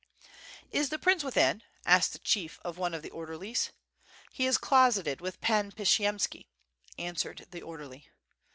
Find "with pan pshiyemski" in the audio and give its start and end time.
5.21-6.47